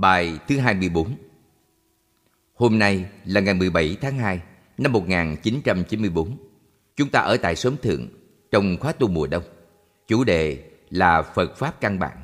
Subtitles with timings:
[0.00, 1.16] Bài thứ 24
[2.54, 4.40] Hôm nay là ngày 17 tháng 2
[4.78, 6.36] năm 1994.
[6.96, 8.08] Chúng ta ở tại xóm Thượng
[8.50, 9.42] trong khóa tu mùa đông.
[10.08, 12.18] Chủ đề là Phật Pháp căn bản.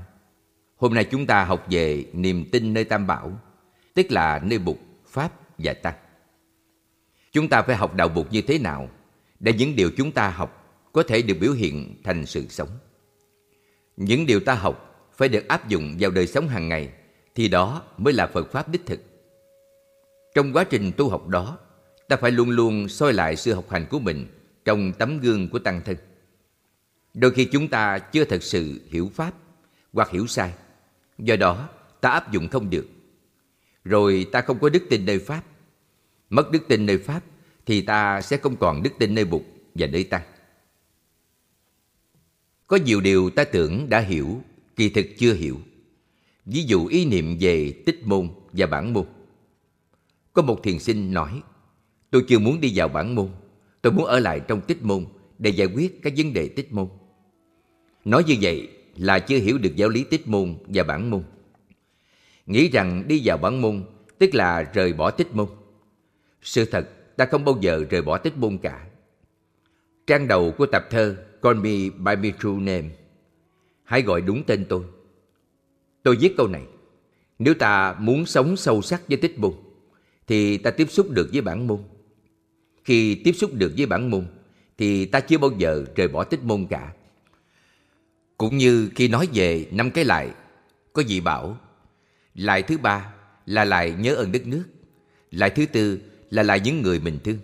[0.76, 3.40] Hôm nay chúng ta học về niềm tin nơi Tam Bảo,
[3.94, 4.76] tức là nơi Bụt,
[5.08, 5.94] Pháp và Tăng.
[7.32, 8.88] Chúng ta phải học đạo Bụt như thế nào
[9.40, 12.70] để những điều chúng ta học có thể được biểu hiện thành sự sống.
[13.96, 16.92] Những điều ta học phải được áp dụng vào đời sống hàng ngày
[17.36, 19.00] thì đó mới là Phật Pháp đích thực.
[20.34, 21.58] Trong quá trình tu học đó,
[22.08, 24.26] ta phải luôn luôn soi lại sự học hành của mình
[24.64, 25.96] trong tấm gương của Tăng Thân.
[27.14, 29.34] Đôi khi chúng ta chưa thật sự hiểu Pháp
[29.92, 30.52] hoặc hiểu sai,
[31.18, 31.68] do đó
[32.00, 32.86] ta áp dụng không được.
[33.84, 35.42] Rồi ta không có đức tin nơi Pháp.
[36.30, 37.20] Mất đức tin nơi Pháp
[37.66, 39.42] thì ta sẽ không còn đức tin nơi Bụt
[39.74, 40.22] và nơi Tăng.
[42.66, 44.42] Có nhiều điều ta tưởng đã hiểu,
[44.76, 45.58] kỳ thực chưa hiểu.
[46.46, 49.04] Ví dụ ý niệm về tích môn và bản môn.
[50.32, 51.42] Có một thiền sinh nói,
[52.10, 53.28] tôi chưa muốn đi vào bản môn,
[53.82, 55.04] tôi muốn ở lại trong tích môn
[55.38, 56.88] để giải quyết các vấn đề tích môn.
[58.04, 61.22] Nói như vậy là chưa hiểu được giáo lý tích môn và bản môn.
[62.46, 63.84] Nghĩ rằng đi vào bản môn
[64.18, 65.46] tức là rời bỏ tích môn.
[66.42, 68.86] Sự thật, ta không bao giờ rời bỏ tích môn cả.
[70.06, 72.88] Trang đầu của tập thơ Call Me By My True Name
[73.84, 74.82] Hãy gọi đúng tên tôi.
[76.06, 76.62] Tôi viết câu này.
[77.38, 79.52] Nếu ta muốn sống sâu sắc với tích môn,
[80.26, 81.78] thì ta tiếp xúc được với bản môn.
[82.84, 84.26] Khi tiếp xúc được với bản môn,
[84.78, 86.92] thì ta chưa bao giờ rời bỏ tích môn cả.
[88.36, 90.30] Cũng như khi nói về năm cái lại,
[90.92, 91.58] có vị bảo,
[92.34, 93.14] lại thứ ba
[93.46, 94.64] là lại nhớ ơn đất nước,
[95.30, 96.00] lại thứ tư
[96.30, 97.38] là lại những người mình thương,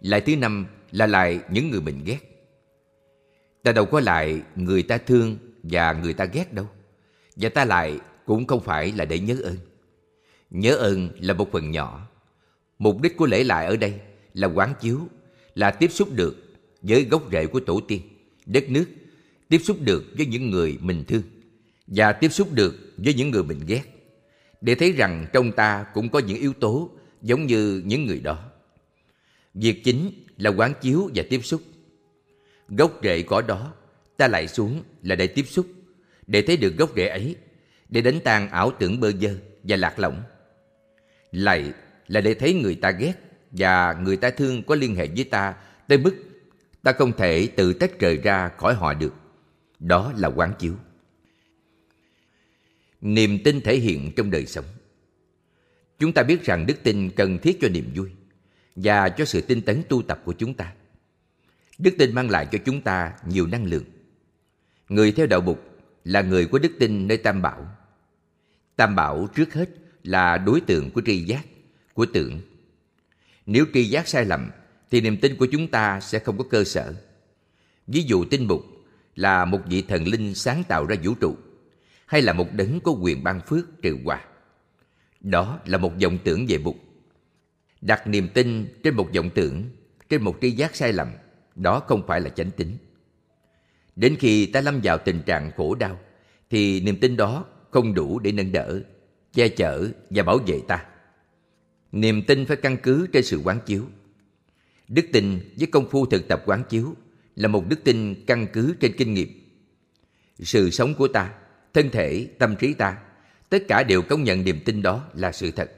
[0.00, 2.18] lại thứ năm là lại những người mình ghét.
[3.62, 6.68] Ta đâu có lại người ta thương và người ta ghét đâu.
[7.36, 9.56] Và ta lại cũng không phải là để nhớ ơn.
[10.50, 12.08] Nhớ ơn là một phần nhỏ.
[12.78, 13.94] Mục đích của lễ lại ở đây
[14.34, 15.00] là quán chiếu,
[15.54, 16.36] là tiếp xúc được
[16.82, 18.02] với gốc rễ của tổ tiên,
[18.46, 18.84] đất nước,
[19.48, 21.22] tiếp xúc được với những người mình thương
[21.86, 23.82] và tiếp xúc được với những người mình ghét
[24.64, 26.90] để thấy rằng trong ta cũng có những yếu tố
[27.22, 28.38] giống như những người đó.
[29.54, 31.62] Việc chính là quán chiếu và tiếp xúc.
[32.68, 33.72] Gốc rễ có đó,
[34.16, 35.66] ta lại xuống là để tiếp xúc,
[36.26, 37.36] để thấy được gốc rễ ấy,
[37.88, 39.30] để đánh tan ảo tưởng bơ vơ
[39.62, 40.22] và lạc lõng.
[41.32, 41.72] Lại
[42.08, 43.14] là để thấy người ta ghét
[43.50, 45.54] và người ta thương có liên hệ với ta
[45.88, 46.14] tới mức
[46.82, 49.14] ta không thể tự tách rời ra khỏi họ được.
[49.78, 50.74] Đó là quán chiếu.
[53.00, 54.64] Niềm tin thể hiện trong đời sống.
[55.98, 58.10] Chúng ta biết rằng đức tin cần thiết cho niềm vui
[58.76, 60.72] và cho sự tinh tấn tu tập của chúng ta.
[61.78, 63.84] Đức tin mang lại cho chúng ta nhiều năng lượng.
[64.88, 65.58] Người theo đạo Bụt
[66.04, 67.68] là người có đức tin nơi Tam Bảo.
[68.76, 69.68] Tam Bảo trước hết
[70.02, 71.46] là đối tượng của tri giác,
[71.94, 72.40] của tưởng.
[73.46, 74.50] Nếu tri giác sai lầm,
[74.90, 76.94] thì niềm tin của chúng ta sẽ không có cơ sở.
[77.86, 78.60] Ví dụ tin Bụt
[79.16, 81.36] là một vị thần linh sáng tạo ra vũ trụ,
[82.06, 84.24] hay là một đấng có quyền ban phước trừ hòa.
[85.20, 86.76] Đó là một vọng tưởng về Bụt.
[87.80, 89.64] Đặt niềm tin trên một vọng tưởng,
[90.08, 91.08] trên một tri giác sai lầm,
[91.54, 92.76] đó không phải là chánh tín.
[93.96, 96.00] Đến khi ta lâm vào tình trạng khổ đau,
[96.50, 98.80] thì niềm tin đó không đủ để nâng đỡ,
[99.32, 100.86] che chở và bảo vệ ta.
[101.92, 103.84] Niềm tin phải căn cứ trên sự quán chiếu.
[104.88, 106.94] Đức tin với công phu thực tập quán chiếu
[107.36, 109.28] là một đức tin căn cứ trên kinh nghiệm.
[110.38, 111.34] Sự sống của ta,
[111.74, 112.98] thân thể, tâm trí ta,
[113.48, 115.72] tất cả đều công nhận niềm tin đó là sự thật.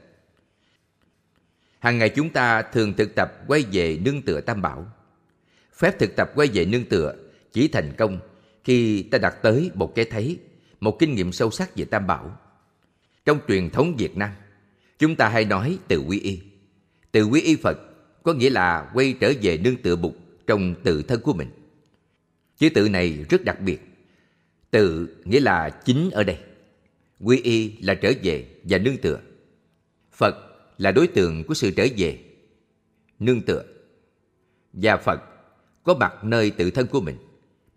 [1.79, 4.91] Hàng ngày chúng ta thường thực tập quay về nương tựa tam bảo.
[5.73, 7.15] Phép thực tập quay về nương tựa
[7.57, 8.19] chỉ thành công
[8.63, 10.37] khi ta đặt tới một cái thấy,
[10.79, 12.39] một kinh nghiệm sâu sắc về tam bảo.
[13.25, 14.29] Trong truyền thống Việt Nam,
[14.99, 16.39] chúng ta hay nói từ quy y.
[17.11, 17.77] Từ quy y Phật
[18.23, 20.13] có nghĩa là quay trở về nương tựa Bụt
[20.47, 21.49] trong tự thân của mình.
[22.57, 23.79] Chữ tự này rất đặc biệt.
[24.71, 26.37] Tự nghĩa là chính ở đây.
[27.19, 29.19] Quy y là trở về và nương tựa.
[30.11, 30.35] Phật
[30.77, 32.19] là đối tượng của sự trở về,
[33.19, 33.63] nương tựa.
[34.73, 35.21] Và Phật
[35.83, 37.15] có mặt nơi tự thân của mình.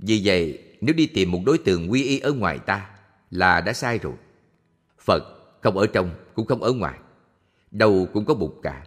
[0.00, 2.91] Vì vậy, nếu đi tìm một đối tượng quy y ở ngoài ta
[3.31, 4.14] là đã sai rồi.
[4.99, 5.23] Phật
[5.61, 6.99] không ở trong cũng không ở ngoài.
[7.70, 8.87] Đâu cũng có Bụt cả.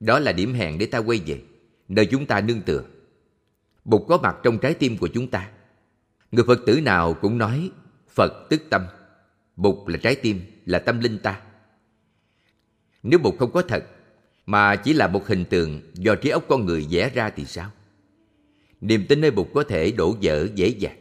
[0.00, 1.42] Đó là điểm hẹn để ta quay về,
[1.88, 2.84] nơi chúng ta nương tựa.
[3.84, 5.50] Bụt có mặt trong trái tim của chúng ta.
[6.32, 7.70] Người Phật tử nào cũng nói
[8.08, 8.86] Phật tức tâm,
[9.56, 11.40] Bụt là trái tim, là tâm linh ta.
[13.02, 13.84] Nếu Bụt không có thật,
[14.46, 17.70] mà chỉ là một hình tượng do trí óc con người vẽ ra thì sao?
[18.86, 20.96] Niềm tin nơi Bụt có thể đổ vỡ dễ dàng.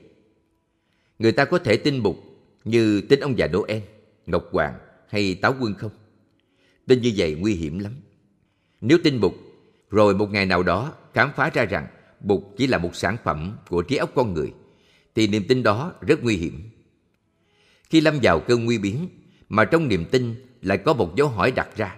[1.20, 2.16] Người ta có thể tin Bụt
[2.64, 3.82] như tin ông già Noel,
[4.26, 4.74] Ngọc Hoàng
[5.10, 5.92] hay táo quân không?
[6.88, 7.92] Tin như vậy nguy hiểm lắm.
[8.82, 9.34] Nếu tin Bụt,
[9.90, 11.88] rồi một ngày nào đó khám phá ra rằng
[12.20, 14.54] Bụt chỉ là một sản phẩm của trí óc con người,
[15.16, 16.70] thì niềm tin đó rất nguy hiểm.
[17.90, 19.10] Khi lâm vào cơn nguy biến,
[19.50, 21.96] mà trong niềm tin lại có một dấu hỏi đặt ra,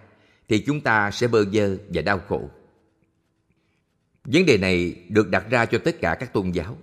[0.48, 2.50] thì chúng ta sẽ bơ vơ và đau khổ.
[4.28, 6.78] Vấn đề này được đặt ra cho tất cả các tôn giáo.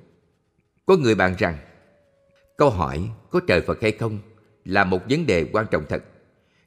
[0.86, 1.58] Có người bàn rằng,
[2.56, 4.18] câu hỏi có trời Phật hay không
[4.64, 6.04] là một vấn đề quan trọng thật.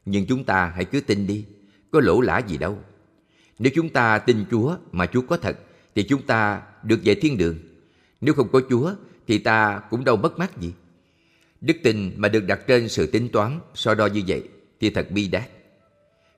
[0.04, 1.44] Nhưng chúng ta hãy cứ tin đi,
[1.90, 2.78] có lỗ lã gì đâu.
[3.58, 5.58] Nếu chúng ta tin Chúa mà Chúa có thật,
[5.94, 7.58] thì chúng ta được về thiên đường.
[8.20, 8.94] Nếu không có Chúa,
[9.26, 10.72] thì ta cũng đâu mất mát gì.
[11.60, 14.48] Đức tin mà được đặt trên sự tính toán, so đo như vậy,
[14.80, 15.48] thì thật bi đát.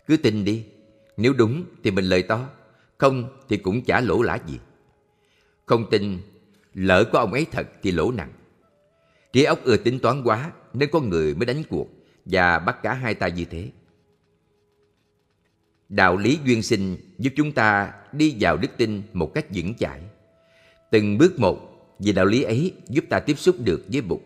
[0.06, 0.64] Cứ tin đi,
[1.16, 2.48] nếu đúng thì mình lời to,
[3.00, 4.58] không thì cũng chả lỗ lã gì.
[5.66, 6.18] Không tin,
[6.74, 8.32] lỡ có ông ấy thật thì lỗ nặng.
[9.32, 11.88] Trí óc ưa tính toán quá nên có người mới đánh cuộc
[12.24, 13.70] và bắt cả hai ta như thế.
[15.88, 20.00] Đạo lý duyên sinh giúp chúng ta đi vào đức tin một cách vững chãi.
[20.90, 21.58] Từng bước một
[21.98, 24.20] vì đạo lý ấy giúp ta tiếp xúc được với Bụt.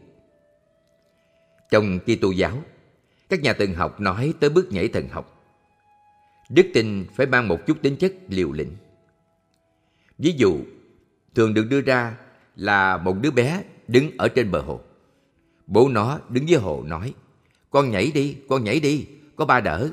[1.71, 2.63] Trong Kitô giáo,
[3.29, 5.34] các nhà thần học nói tới bước nhảy thần học.
[6.49, 8.71] Đức tin phải mang một chút tính chất liều lĩnh.
[10.19, 10.59] Ví dụ,
[11.35, 12.17] thường được đưa ra
[12.57, 14.81] là một đứa bé đứng ở trên bờ hồ.
[15.67, 17.15] Bố nó đứng dưới hồ nói,
[17.71, 19.07] con nhảy đi, con nhảy đi,
[19.37, 19.91] có ba đỡ.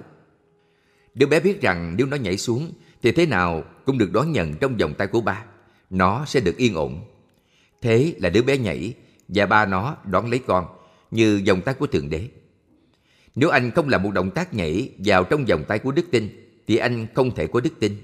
[1.13, 2.71] Đứa bé biết rằng nếu nó nhảy xuống
[3.01, 5.45] thì thế nào cũng được đón nhận trong vòng tay của ba.
[5.89, 7.01] Nó sẽ được yên ổn.
[7.81, 8.93] Thế là đứa bé nhảy
[9.27, 10.65] và ba nó đón lấy con
[11.11, 12.27] như vòng tay của Thượng Đế.
[13.35, 16.40] Nếu anh không làm một động tác nhảy vào trong vòng tay của đức tin
[16.67, 17.95] thì anh không thể có đức tin.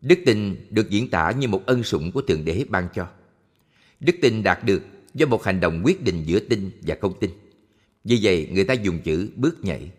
[0.00, 3.08] Đức tin được diễn tả như một ân sủng của Thượng Đế ban cho.
[4.00, 4.82] Đức tin đạt được
[5.14, 7.30] do một hành động quyết định giữa tin và không tin.
[8.04, 9.90] Vì vậy, người ta dùng chữ bước nhảy.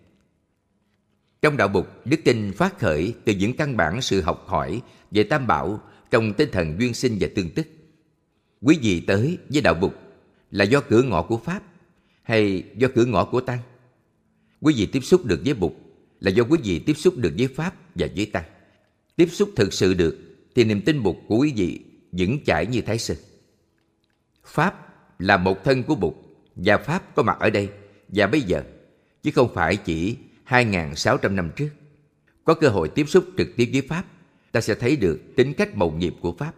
[1.41, 4.81] Trong đạo Bụt, đức tin phát khởi từ những căn bản sự học hỏi
[5.12, 5.81] về tam bảo
[6.12, 7.67] trong tinh thần duyên sinh và tương tức.
[8.62, 9.91] Quý vị tới với đạo Bụt
[10.51, 11.63] là do cửa ngõ của Pháp
[12.23, 13.59] hay do cửa ngõ của Tăng?
[14.62, 15.71] Quý vị tiếp xúc được với Bụt
[16.19, 18.44] là do quý vị tiếp xúc được với Pháp và với Tăng.
[19.15, 20.17] Tiếp xúc thực sự được
[20.56, 21.79] thì niềm tin Bụt của quý vị
[22.12, 23.17] vững chãi như Thái Sơn.
[24.45, 26.13] Pháp là một thân của Bụt
[26.56, 27.69] và Pháp có mặt ở đây
[28.07, 28.63] và bây giờ,
[29.23, 30.17] chứ không phải chỉ
[30.47, 31.69] 2.600 năm trước.
[32.44, 34.06] Có cơ hội tiếp xúc trực tiếp với Pháp,
[34.51, 36.53] ta sẽ thấy được tính cách mầu nhiệm của Pháp.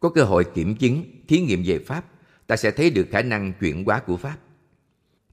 [0.00, 2.04] Có cơ hội kiểm chứng, thí nghiệm về Pháp,
[2.46, 4.36] ta sẽ thấy được khả năng chuyển hóa của Pháp.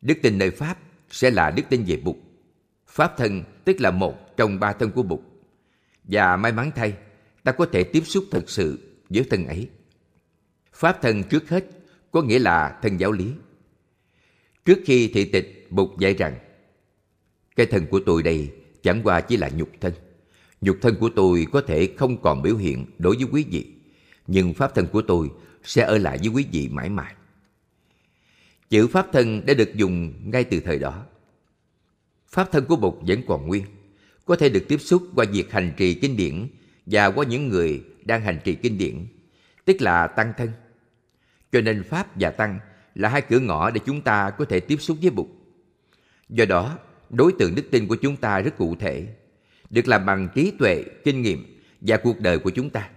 [0.01, 0.77] Đức tin nơi Pháp
[1.11, 2.15] sẽ là đức tin về Bụt.
[2.87, 5.19] Pháp thân tức là một trong ba thân của Bụt.
[6.03, 6.93] Và may mắn thay,
[7.43, 8.79] ta có thể tiếp xúc thật sự
[9.09, 9.69] với thân ấy.
[10.73, 11.65] Pháp thân trước hết
[12.11, 13.31] có nghĩa là thân giáo lý.
[14.65, 16.35] Trước khi thị tịch, Bụt dạy rằng
[17.55, 18.51] cái thân của tôi đây
[18.83, 19.93] chẳng qua chỉ là nhục thân.
[20.61, 23.71] Nhục thân của tôi có thể không còn biểu hiện đối với quý vị,
[24.27, 25.29] nhưng pháp thân của tôi
[25.63, 27.13] sẽ ở lại với quý vị mãi mãi.
[28.69, 31.05] Chữ pháp thân đã được dùng ngay từ thời đó.
[32.27, 33.65] Pháp thân của Bụt vẫn còn nguyên,
[34.25, 36.47] có thể được tiếp xúc qua việc hành trì kinh điển
[36.85, 39.07] và qua những người đang hành trì kinh điển,
[39.65, 40.51] tức là tăng thân.
[41.51, 42.59] Cho nên Pháp và Tăng
[42.95, 45.27] là hai cửa ngõ để chúng ta có thể tiếp xúc với Bụt.
[46.29, 46.77] Do đó,
[47.09, 49.07] đối tượng đức tin của chúng ta rất cụ thể,
[49.69, 52.89] được làm bằng trí tuệ, kinh nghiệm và cuộc đời của chúng ta.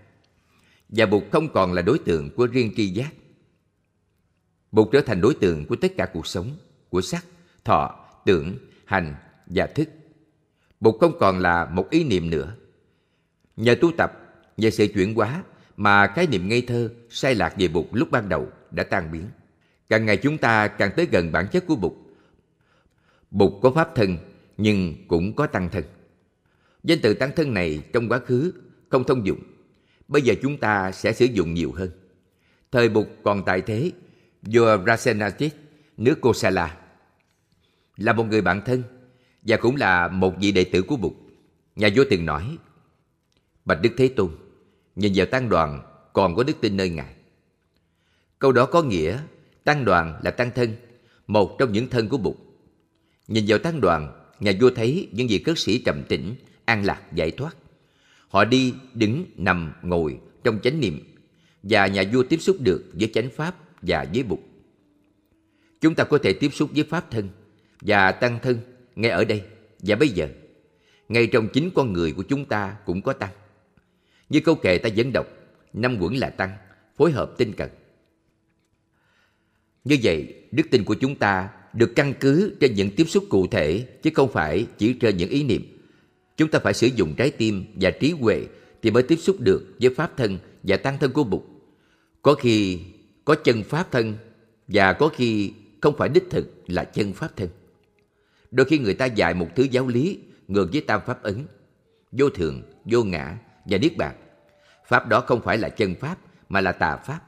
[0.88, 3.10] Và Bụt không còn là đối tượng của riêng tri giác.
[4.72, 6.56] Bụt trở thành đối tượng của tất cả cuộc sống,
[6.88, 7.24] của sắc,
[7.64, 8.58] thọ, tưởng,
[8.88, 9.14] hành
[9.46, 9.88] và thức.
[10.80, 12.54] Bụt không còn là một ý niệm nữa.
[13.56, 14.12] Nhờ tu tập,
[14.56, 15.42] nhờ sự chuyển hóa
[15.76, 19.26] mà khái niệm ngây thơ, sai lạc về Bụt lúc ban đầu đã tan biến.
[19.88, 21.92] Càng ngày chúng ta càng tới gần bản chất của Bụt.
[23.30, 24.16] Bụt có pháp thân,
[24.56, 25.84] nhưng cũng có tăng thân.
[26.84, 28.52] Danh từ tăng thân này trong quá khứ
[28.88, 29.40] không thông dụng.
[30.08, 31.90] Bây giờ chúng ta sẽ sử dụng nhiều hơn.
[32.72, 33.92] Thời Bụt còn tại thế,
[34.42, 35.52] vua Rasenatit
[35.96, 36.76] nước Kosala,
[37.98, 38.82] là một người bạn thân
[39.42, 41.12] và cũng là một vị đệ tử của Bụt.
[41.76, 42.56] Nhà vua từng nói,
[43.64, 44.30] Bạch Đức Thế Tôn,
[44.96, 47.14] nhìn vào tăng đoàn còn có đức tin nơi Ngài.
[48.38, 49.18] Câu đó có nghĩa
[49.64, 50.76] tăng đoàn là tăng thân,
[51.26, 52.36] một trong những thân của Bụt.
[53.28, 57.02] Nhìn vào tăng đoàn, nhà vua thấy những vị cất sĩ trầm tĩnh, an lạc,
[57.14, 57.56] giải thoát.
[58.28, 61.00] Họ đi, đứng, nằm, ngồi trong chánh niệm
[61.62, 64.38] và nhà vua tiếp xúc được với chánh pháp và với Bụt.
[65.80, 67.28] Chúng ta có thể tiếp xúc với pháp thân
[67.80, 68.58] và tăng thân
[68.96, 69.42] ngay ở đây
[69.78, 70.28] và bây giờ.
[71.08, 73.32] Ngay trong chính con người của chúng ta cũng có tăng.
[74.28, 75.26] Như câu kệ ta dẫn đọc,
[75.72, 76.50] năm quẩn là tăng,
[76.96, 77.70] phối hợp tinh cần.
[79.84, 83.46] Như vậy, đức tin của chúng ta được căn cứ trên những tiếp xúc cụ
[83.46, 85.78] thể chứ không phải chỉ trên những ý niệm.
[86.36, 88.46] Chúng ta phải sử dụng trái tim và trí huệ
[88.82, 91.42] thì mới tiếp xúc được với pháp thân và tăng thân của Bụt.
[92.22, 92.78] Có khi
[93.24, 94.14] có chân pháp thân
[94.68, 97.48] và có khi không phải đích thực là chân pháp thân.
[98.50, 101.46] Đôi khi người ta dạy một thứ giáo lý ngược với tam pháp ấn,
[102.12, 104.14] vô thường, vô ngã và niết bàn.
[104.86, 107.20] Pháp đó không phải là chân pháp mà là tà pháp.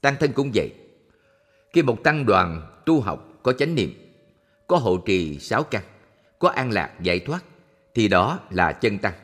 [0.00, 0.72] Tăng thân cũng vậy.
[1.72, 3.94] Khi một tăng đoàn tu học có chánh niệm,
[4.66, 5.82] có hộ trì sáu căn,
[6.38, 7.44] có an lạc giải thoát,
[7.94, 9.14] thì đó là chân tăng.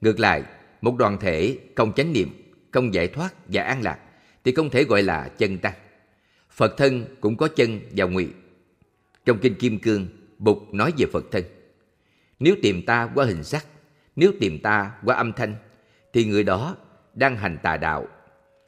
[0.00, 0.42] Ngược lại,
[0.80, 3.98] một đoàn thể không chánh niệm, không giải thoát và an lạc
[4.44, 5.74] thì không thể gọi là chân tăng.
[6.50, 8.28] Phật thân cũng có chân và ngụy.
[9.24, 10.06] Trong Kinh Kim Cương,
[10.38, 11.44] Bụt nói về Phật thân.
[12.38, 13.66] Nếu tìm ta qua hình sắc,
[14.16, 15.54] nếu tìm ta qua âm thanh,
[16.12, 16.76] thì người đó
[17.14, 18.08] đang hành tà đạo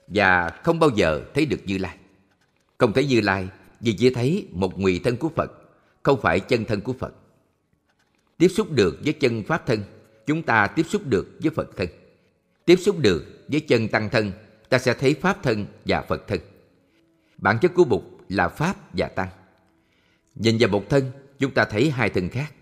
[0.06, 1.96] và không bao giờ thấy được Như Lai.
[2.78, 3.48] Không thấy Như Lai
[3.80, 5.52] vì chỉ thấy một ngụy thân của Phật,
[6.02, 7.14] không phải chân thân của Phật.
[8.38, 9.82] Tiếp xúc được với chân Pháp thân,
[10.26, 11.88] chúng ta tiếp xúc được với Phật thân.
[12.64, 14.32] Tiếp xúc được với chân Tăng thân,
[14.68, 16.40] ta sẽ thấy Pháp thân và Phật thân.
[17.38, 19.28] Bản chất của Bụt là Pháp và Tăng.
[20.34, 22.52] Nhìn vào một thân, chúng ta thấy hai thân khác.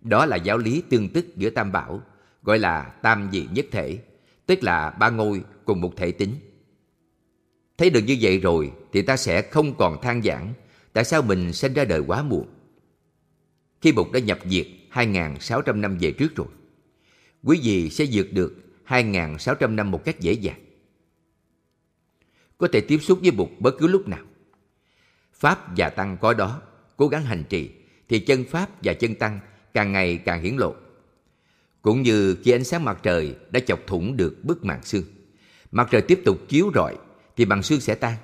[0.00, 2.02] Đó là giáo lý tương tức giữa Tam Bảo,
[2.42, 3.98] gọi là Tam Dị Nhất Thể,
[4.46, 6.34] tức là ba ngôi cùng một thể tính.
[7.78, 10.54] Thấy được như vậy rồi thì ta sẽ không còn than giảng
[10.92, 12.46] tại sao mình sinh ra đời quá muộn.
[13.80, 16.46] Khi Bụt đã nhập diệt 2.600 năm về trước rồi,
[17.42, 20.60] quý vị sẽ vượt được 2.600 năm một cách dễ dàng.
[22.58, 24.24] Có thể tiếp xúc với Bụt bất cứ lúc nào.
[25.32, 26.62] Pháp và Tăng có đó,
[26.96, 27.70] cố gắng hành trì,
[28.08, 29.40] thì chân Pháp và chân Tăng
[29.74, 30.74] càng ngày càng hiển lộ.
[31.82, 35.04] Cũng như khi ánh sáng mặt trời đã chọc thủng được bức màn xương,
[35.72, 36.96] mặt trời tiếp tục chiếu rọi
[37.36, 38.14] thì màn xương sẽ tan.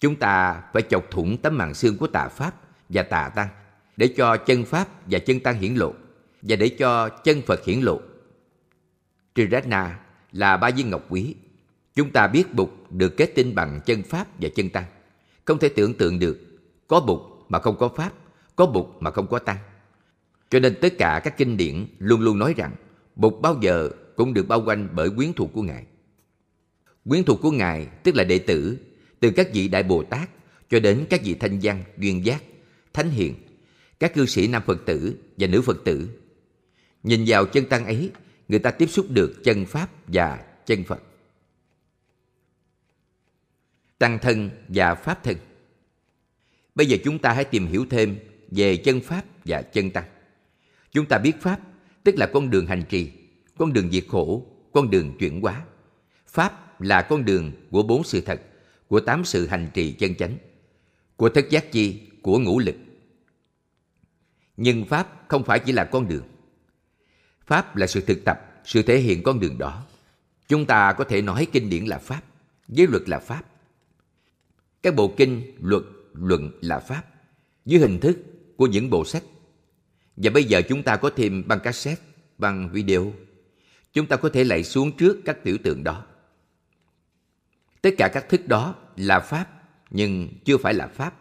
[0.00, 2.54] Chúng ta phải chọc thủng tấm màn xương của tà Pháp
[2.88, 3.48] và tà Tăng
[3.96, 5.94] để cho chân Pháp và chân Tăng hiển lộ
[6.42, 8.00] và để cho chân Phật hiển lộ.
[9.34, 10.00] Triratna
[10.32, 11.34] là ba viên ngọc quý.
[11.94, 14.84] Chúng ta biết Bụt được kết tinh bằng chân Pháp và chân Tăng.
[15.44, 16.40] Không thể tưởng tượng được
[16.88, 17.20] có Bụt
[17.54, 18.12] mà không có Pháp,
[18.56, 19.56] có Bụt mà không có Tăng.
[20.50, 22.74] Cho nên tất cả các kinh điển luôn luôn nói rằng
[23.16, 25.84] Bụt bao giờ cũng được bao quanh bởi quyến thuộc của Ngài.
[27.08, 28.78] Quyến thuộc của Ngài tức là đệ tử,
[29.20, 30.30] từ các vị Đại Bồ Tát
[30.70, 32.42] cho đến các vị thanh văn, duyên giác,
[32.92, 33.34] thánh hiền,
[34.00, 36.08] các cư sĩ nam Phật tử và nữ Phật tử.
[37.02, 38.10] Nhìn vào chân tăng ấy,
[38.48, 41.02] người ta tiếp xúc được chân Pháp và chân Phật.
[43.98, 45.36] Tăng thân và Pháp thân
[46.74, 48.18] Bây giờ chúng ta hãy tìm hiểu thêm
[48.50, 50.04] về chân Pháp và chân Tăng.
[50.92, 51.60] Chúng ta biết Pháp,
[52.04, 53.12] tức là con đường hành trì,
[53.58, 55.64] con đường diệt khổ, con đường chuyển hóa.
[56.26, 58.40] Pháp là con đường của bốn sự thật,
[58.88, 60.36] của tám sự hành trì chân chánh,
[61.16, 62.76] của thất giác chi, của ngũ lực.
[64.56, 66.24] Nhưng Pháp không phải chỉ là con đường.
[67.46, 69.86] Pháp là sự thực tập, sự thể hiện con đường đó.
[70.48, 72.22] Chúng ta có thể nói kinh điển là Pháp,
[72.68, 73.42] giới luật là Pháp.
[74.82, 75.82] Các bộ kinh, luật,
[76.14, 77.02] luận là Pháp,
[77.64, 78.18] dưới hình thức
[78.56, 79.22] của những bộ sách
[80.16, 82.02] và bây giờ chúng ta có thêm băng cassette,
[82.38, 83.12] băng video.
[83.92, 86.06] Chúng ta có thể lạy xuống trước các tiểu tượng đó.
[87.82, 89.46] Tất cả các thức đó là Pháp,
[89.90, 91.14] nhưng chưa phải là Pháp.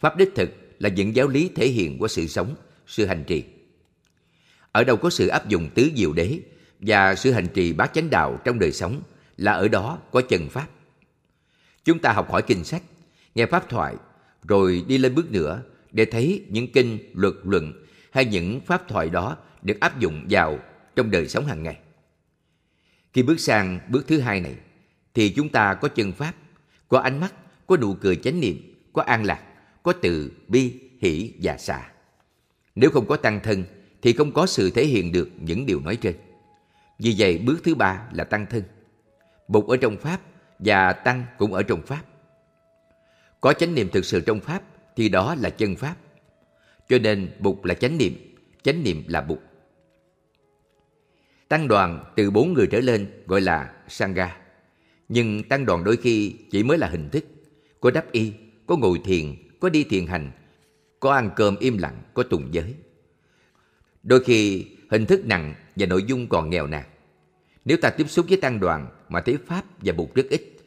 [0.00, 2.54] Pháp đích thực là những giáo lý thể hiện của sự sống,
[2.86, 3.44] sự hành trì.
[4.72, 6.40] Ở đâu có sự áp dụng tứ diệu đế
[6.80, 9.02] và sự hành trì bát chánh đạo trong đời sống
[9.36, 10.68] là ở đó có chân Pháp.
[11.84, 12.82] Chúng ta học hỏi kinh sách,
[13.34, 13.96] nghe Pháp thoại,
[14.48, 15.62] rồi đi lên bước nữa
[15.92, 17.72] để thấy những kinh, luật, luận
[18.10, 20.58] hay những pháp thoại đó được áp dụng vào
[20.96, 21.78] trong đời sống hàng ngày.
[23.12, 24.54] Khi bước sang bước thứ hai này,
[25.14, 26.34] thì chúng ta có chân pháp,
[26.88, 27.34] có ánh mắt,
[27.66, 29.42] có nụ cười chánh niệm, có an lạc,
[29.82, 31.90] có từ bi, hỷ và xả.
[32.74, 33.64] Nếu không có tăng thân,
[34.02, 36.16] thì không có sự thể hiện được những điều nói trên.
[36.98, 38.62] Vì vậy, bước thứ ba là tăng thân.
[39.48, 40.20] Bụt ở trong Pháp
[40.58, 42.02] và Tăng cũng ở trong Pháp.
[43.40, 44.62] Có chánh niệm thực sự trong Pháp
[44.96, 45.96] thì đó là chân Pháp.
[46.88, 49.38] Cho nên Bụt là chánh niệm, chánh niệm là Bụt.
[51.48, 54.36] Tăng đoàn từ bốn người trở lên gọi là Sangha.
[55.08, 57.24] Nhưng tăng đoàn đôi khi chỉ mới là hình thức.
[57.80, 58.32] Có đắp y,
[58.66, 60.30] có ngồi thiền, có đi thiền hành,
[61.00, 62.74] có ăn cơm im lặng, có tùng giới.
[64.02, 66.84] Đôi khi hình thức nặng và nội dung còn nghèo nàn.
[67.64, 70.57] Nếu ta tiếp xúc với tăng đoàn mà thấy Pháp và Bụt rất ít,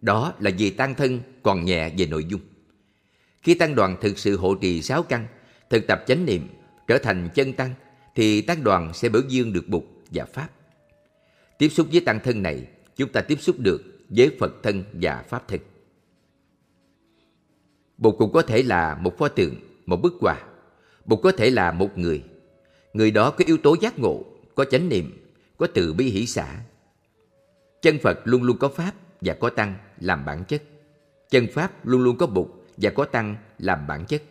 [0.00, 2.40] đó là vì tăng thân còn nhẹ về nội dung.
[3.42, 5.26] Khi tăng đoàn thực sự hộ trì sáu căn
[5.70, 6.48] thực tập chánh niệm
[6.88, 7.74] trở thành chân tăng
[8.14, 10.48] thì tăng đoàn sẽ biểu dương được Bụt và Pháp.
[11.58, 12.66] Tiếp xúc với tăng thân này,
[12.96, 15.60] chúng ta tiếp xúc được với Phật thân và Pháp thân.
[17.98, 19.54] Bụt cũng có thể là một pho tượng,
[19.86, 20.42] một bức quà.
[21.04, 22.22] Bụt có thể là một người.
[22.92, 26.60] Người đó có yếu tố giác ngộ, có chánh niệm, có từ bi hỷ xả.
[27.82, 30.62] Chân Phật luôn luôn có Pháp và có Tăng làm bản chất.
[31.30, 32.46] Chân Pháp luôn luôn có Bụt
[32.76, 34.22] và có Tăng làm bản chất.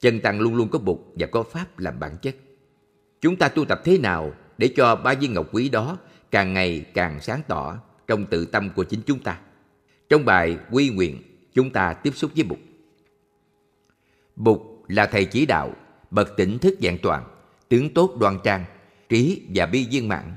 [0.00, 2.36] Chân Tăng luôn luôn có Bụt và có Pháp làm bản chất.
[3.20, 5.98] Chúng ta tu tập thế nào để cho ba viên ngọc quý đó
[6.30, 9.40] càng ngày càng sáng tỏ trong tự tâm của chính chúng ta?
[10.08, 11.22] Trong bài quy nguyện,
[11.54, 12.58] chúng ta tiếp xúc với Bụt.
[14.36, 15.72] Bụt là thầy chỉ đạo,
[16.10, 17.24] bậc tỉnh thức dạng toàn,
[17.68, 18.64] tướng tốt đoan trang,
[19.08, 20.36] trí và bi viên mãn.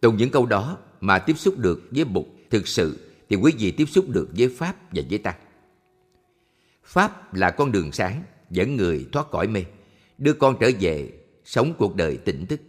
[0.00, 3.70] Từ những câu đó mà tiếp xúc được với Bụt thực sự thì quý vị
[3.70, 5.36] tiếp xúc được với Pháp và với Tăng.
[6.84, 9.64] Pháp là con đường sáng dẫn người thoát khỏi mê,
[10.18, 11.12] đưa con trở về
[11.44, 12.60] sống cuộc đời tỉnh thức.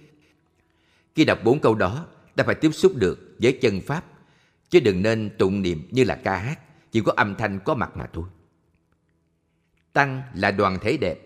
[1.16, 4.06] Khi đọc bốn câu đó, ta phải tiếp xúc được với chân Pháp,
[4.70, 6.60] chứ đừng nên tụng niệm như là ca hát,
[6.92, 8.26] chỉ có âm thanh có mặt mà thôi.
[9.94, 11.20] Tăng là đoàn thể đẹp,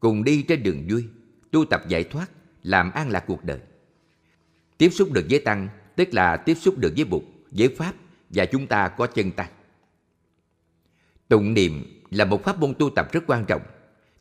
[0.00, 1.04] cùng đi trên đường vui,
[1.50, 2.30] tu tập giải thoát,
[2.62, 3.58] làm an lạc cuộc đời.
[4.78, 7.94] Tiếp xúc được với Tăng, tức là tiếp xúc được với Bụt, với Pháp
[8.30, 9.50] và chúng ta có chân Tăng.
[11.28, 13.62] Tụng niệm là một pháp môn tu tập rất quan trọng.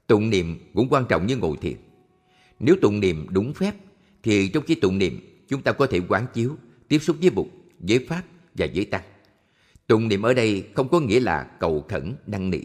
[0.08, 1.76] Tụng niệm cũng quan trọng như ngồi thiền.
[2.60, 3.74] Nếu tụng niệm đúng phép,
[4.24, 7.48] thì trong khi tụng niệm, chúng ta có thể quán chiếu, tiếp xúc với Bụt,
[7.80, 8.24] với Pháp
[8.56, 9.04] và với Tăng.
[9.88, 12.60] Tụng niệm ở đây không có nghĩa là cầu khẩn, năn nỉ.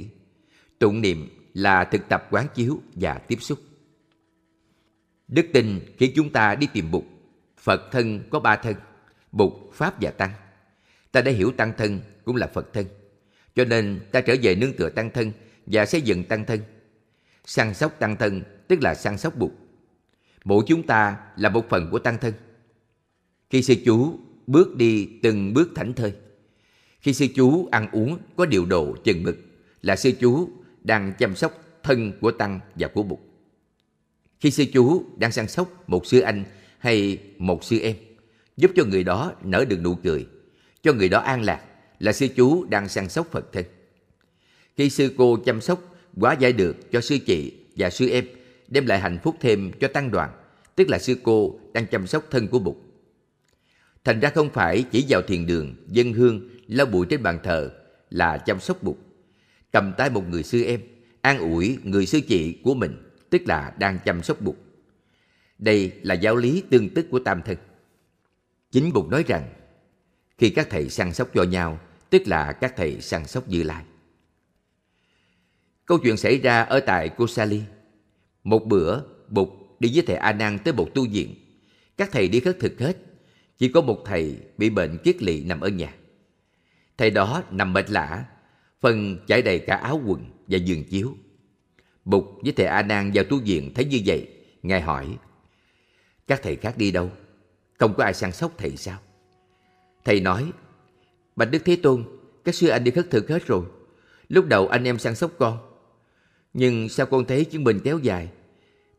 [0.79, 3.59] Tụng niệm là thực tập quán chiếu và tiếp xúc.
[5.29, 7.05] Đức tin khiến chúng ta đi tìm Bụt.
[7.59, 8.75] Phật thân có ba thân,
[9.32, 10.32] Bục, Pháp và Tăng.
[11.12, 12.87] Ta đã hiểu Tăng thân cũng là Phật thân.
[13.54, 15.32] Cho nên ta trở về nương tựa Tăng thân
[15.66, 16.60] và xây dựng Tăng thân.
[17.44, 19.52] Săn sóc Tăng thân tức là săn sóc Bục.
[20.44, 22.32] Bộ chúng ta là một phần của Tăng thân.
[23.50, 26.12] Khi sư chú bước đi từng bước thảnh thơi,
[27.00, 29.37] khi sư chú ăn uống có điều độ chừng mực
[29.82, 30.50] là sư chú
[30.84, 33.18] đang chăm sóc thân của Tăng và của Bụt.
[34.40, 36.44] Khi sư chú đang săn sóc một sư anh
[36.78, 37.96] hay một sư em,
[38.56, 40.26] giúp cho người đó nở được nụ cười,
[40.82, 41.65] cho người đó an lạc
[41.99, 43.65] là sư chú đang săn sóc Phật thân.
[44.76, 48.25] Khi sư cô chăm sóc quá giải được cho sư chị và sư em,
[48.69, 50.30] đem lại hạnh phúc thêm cho tăng đoàn,
[50.76, 52.76] tức là sư cô đang chăm sóc thân của Bụt.
[54.04, 57.71] Thành ra không phải chỉ vào thiền đường, dân hương, lau bụi trên bàn thờ
[58.10, 58.97] là chăm sóc Bụt.
[59.73, 60.80] Cầm tay một người sư em,
[61.21, 62.97] an ủi người sư chị của mình,
[63.30, 64.56] tức là đang chăm sóc Bụt.
[65.58, 67.56] Đây là giáo lý tương tức của tam thân.
[68.71, 69.49] Chính Bụt nói rằng,
[70.39, 71.80] khi các thầy săn sóc cho nhau,
[72.11, 73.85] tức là các thầy săn sóc Như Lai.
[75.87, 77.63] Câu chuyện xảy ra ở tại Kosali.
[78.45, 79.49] Một bữa, Bụt
[79.80, 81.35] đi với thầy A Nan tới một tu viện.
[81.97, 82.97] Các thầy đi khất thực hết,
[83.59, 85.95] chỉ có một thầy bị bệnh kiết lỵ nằm ở nhà.
[86.99, 88.25] Thầy đó nằm mệt lạ,
[88.80, 91.17] phần chảy đầy cả áo quần và giường chiếu.
[92.04, 94.28] Bụt với thầy A Nan vào tu viện thấy như vậy,
[94.63, 95.17] ngài hỏi:
[96.26, 97.11] "Các thầy khác đi đâu?
[97.80, 98.99] Không có ai săn sóc thầy sao?"
[100.04, 100.52] Thầy nói:
[101.36, 102.04] "Bạch Đức Thế Tôn,
[102.45, 103.64] các sư anh đi khất thực hết rồi.
[104.28, 105.58] Lúc đầu anh em săn sóc con,
[106.52, 108.28] nhưng sao con thấy chứng bệnh kéo dài,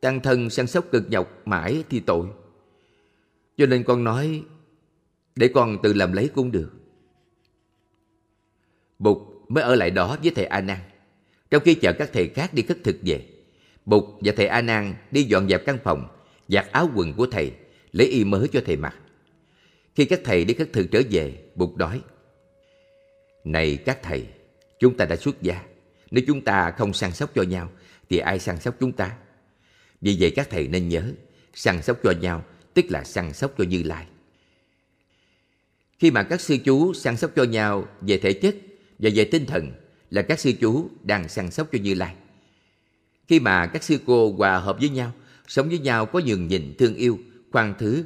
[0.02, 2.28] tăng thân săn sóc cực nhọc mãi thì tội.
[3.58, 4.44] Cho nên con nói,
[5.36, 6.72] để con tự làm lấy cũng được.
[9.00, 9.17] Bụt
[9.48, 10.80] mới ở lại đó với thầy A Nan.
[11.50, 13.28] Trong khi chờ các thầy khác đi khất thực về,
[13.86, 16.08] Bụt và thầy A Nan đi dọn dẹp căn phòng,
[16.48, 17.52] giặt áo quần của thầy,
[17.92, 18.96] lấy y mới cho thầy mặc.
[19.96, 22.02] Khi các thầy đi khất thực trở về, Bụt nói:
[23.44, 24.26] "Này các thầy,
[24.80, 25.62] chúng ta đã xuất gia.
[26.12, 27.72] Nếu chúng ta không săn sóc cho nhau,
[28.10, 29.18] thì ai săn sóc chúng ta?
[30.02, 31.12] Vì vậy các thầy nên nhớ,
[31.54, 34.06] săn sóc cho nhau tức là săn sóc cho Như Lai.
[36.00, 38.56] Khi mà các sư chú săn sóc cho nhau về thể chất
[39.00, 39.72] và về tinh thần
[40.10, 42.16] là các sư chú đang săn sóc cho Như Lai.
[43.28, 45.12] Khi mà các sư cô hòa hợp với nhau,
[45.48, 47.20] sống với nhau có nhường nhìn, thương yêu,
[47.52, 48.06] khoan thứ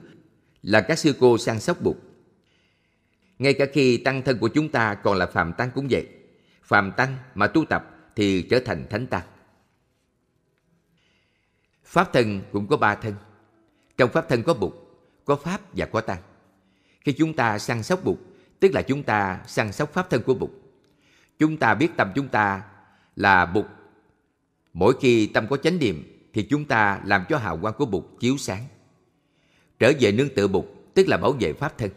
[0.62, 1.98] là các sư cô săn sóc Bụt.
[3.40, 6.08] Ngay cả khi tăng thân của chúng ta còn là phàm tăng cũng vậy.
[6.64, 9.24] Phàm tăng mà tu tập thì trở thành thánh tăng.
[11.84, 13.16] Pháp thân cũng có ba thân.
[13.98, 14.74] Trong pháp thân có Bụt,
[15.26, 16.22] có Pháp và có Tăng.
[17.02, 18.18] Khi chúng ta săn sóc Bụt,
[18.60, 20.50] tức là chúng ta săn sóc pháp thân của Bụt.
[21.40, 22.64] Chúng ta biết tâm chúng ta
[23.16, 23.66] là Bụt.
[24.74, 28.04] Mỗi khi tâm có chánh niệm thì chúng ta làm cho hào quang của Bụt
[28.20, 28.64] chiếu sáng.
[29.80, 31.92] Trở về nương tựa Bụt, tức là bảo vệ pháp thân.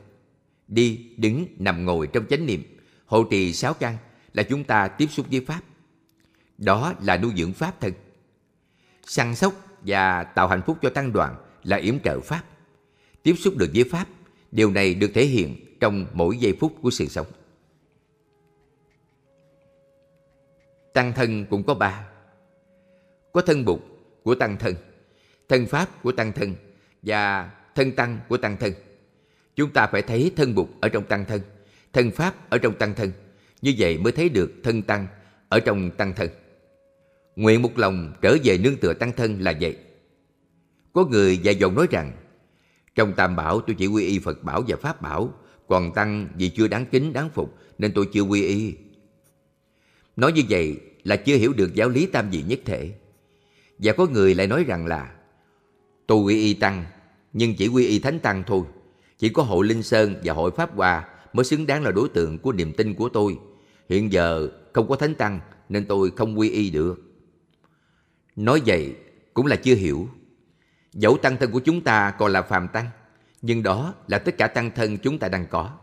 [0.69, 3.97] Đi, đứng, nằm ngồi trong chánh niệm, hộ trì sáu căn
[4.35, 5.61] là chúng ta tiếp xúc với Pháp.
[6.59, 7.93] Đó là nuôi dưỡng Pháp thân.
[9.07, 12.43] Săn sóc và tạo hạnh phúc cho tăng đoàn là yểm trợ Pháp.
[13.23, 14.07] Tiếp xúc được với Pháp,
[14.53, 17.27] điều này được thể hiện trong mỗi giây phút của sự sống.
[20.93, 22.09] Tăng thân cũng có ba.
[23.33, 23.81] Có thân bụt
[24.23, 24.75] của tăng thân,
[25.49, 26.55] thân pháp của tăng thân
[27.03, 28.73] và thân tăng của tăng thân.
[29.57, 31.41] Chúng ta phải thấy thân bục ở trong tăng thân,
[31.93, 33.13] thân pháp ở trong tăng thân.
[33.63, 35.07] Như vậy mới thấy được thân tăng
[35.49, 36.29] ở trong tăng thân.
[37.37, 39.77] Nguyện một lòng trở về nương tựa tăng thân là vậy.
[40.93, 42.13] Có người dạy dòng nói rằng
[42.95, 45.35] trong tam bảo tôi chỉ quy y Phật bảo và Pháp bảo
[45.69, 48.75] Còn tăng vì chưa đáng kính đáng phục Nên tôi chưa quy y
[50.17, 52.93] Nói như vậy là chưa hiểu được giáo lý tam vị nhất thể
[53.79, 55.15] Và có người lại nói rằng là
[56.07, 56.85] Tôi quy y tăng
[57.39, 58.63] nhưng chỉ quy y thánh tăng thôi
[59.19, 62.39] Chỉ có hội Linh Sơn và hội Pháp Hòa Mới xứng đáng là đối tượng
[62.39, 63.39] của niềm tin của tôi
[63.89, 67.03] Hiện giờ không có thánh tăng Nên tôi không quy y được
[68.37, 68.97] Nói vậy
[69.35, 70.09] cũng là chưa hiểu
[70.93, 72.87] Dẫu tăng thân của chúng ta còn là phàm tăng,
[73.43, 75.79] nhưng đó là tất cả tăng thân chúng ta đang có.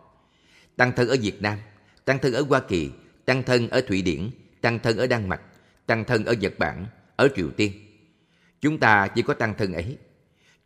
[0.76, 1.58] Tăng thân ở Việt Nam,
[2.06, 2.92] tăng thân ở Hoa Kỳ,
[3.26, 4.30] tăng thân ở Thụy Điển,
[4.62, 5.42] tăng thân ở Đan Mạch,
[5.86, 7.72] tăng thân ở Nhật Bản, ở Triều Tiên.
[8.62, 9.98] Chúng ta chỉ có tăng thân ấy.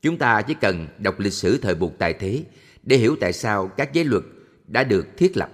[0.01, 2.45] Chúng ta chỉ cần đọc lịch sử thời buộc tài thế
[2.83, 4.23] để hiểu tại sao các giới luật
[4.67, 5.49] đã được thiết lập,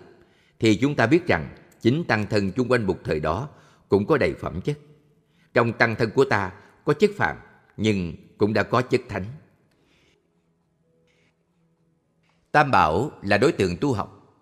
[0.60, 3.50] thì chúng ta biết rằng chính tăng thân chung quanh bục thời đó
[3.90, 4.78] cũng có đầy phẩm chất.
[5.54, 6.52] Trong tăng thân của ta
[6.86, 7.38] có chất phạm,
[7.78, 9.26] nhưng cũng đã có chất thánh.
[12.52, 14.38] Tam Bảo là đối tượng tu học.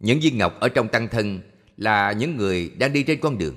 [0.00, 1.40] Những viên ngọc ở trong tăng thân
[1.76, 3.54] là những người đang đi trên con đường.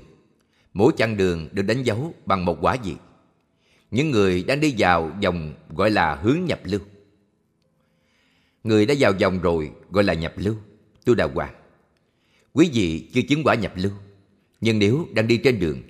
[0.74, 2.96] Mỗi chặng đường được đánh dấu bằng một quả gì.
[3.92, 6.80] Những người đang đi vào dòng gọi là hướng nhập lưu.
[8.64, 10.56] Người đã vào dòng rồi gọi là nhập lưu,
[11.06, 11.54] tu đà hoàng.
[12.54, 13.92] Quý vị chưa chứng quả nhập lưu,
[14.62, 15.82] nhưng nếu đang đi trên đường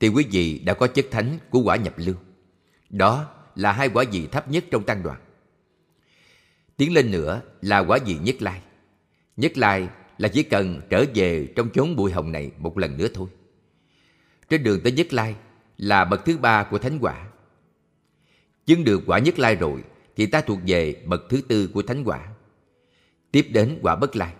[0.00, 2.14] thì quý vị đã có chất thánh của quả nhập lưu.
[2.90, 5.20] Đó là hai quả vị thấp nhất trong tăng đoàn.
[6.76, 8.60] Tiến lên nữa là quả vị nhất lai.
[9.36, 13.08] Nhất lai là chỉ cần trở về trong chốn bụi hồng này một lần nữa
[13.14, 13.28] thôi.
[14.48, 15.34] Trên đường tới nhất lai
[15.78, 17.27] là bậc thứ ba của thánh quả.
[18.68, 19.84] Chứng được quả nhất lai rồi
[20.16, 22.28] thì ta thuộc về bậc thứ tư của thánh quả.
[23.30, 24.34] Tiếp đến quả bất lai.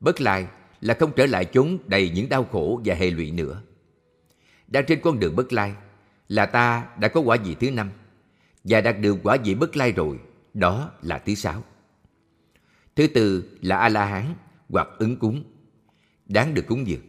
[0.00, 0.46] Bất lai
[0.80, 3.62] là không trở lại chốn đầy những đau khổ và hệ lụy nữa.
[4.68, 5.72] Đang trên con đường bất lai
[6.28, 7.90] là ta đã có quả vị thứ năm
[8.64, 10.18] và đạt được quả vị bất lai rồi,
[10.54, 11.64] đó là thứ sáu.
[12.96, 14.34] Thứ tư là A-la-hán
[14.68, 15.44] hoặc ứng cúng,
[16.26, 17.02] đáng được cúng dường.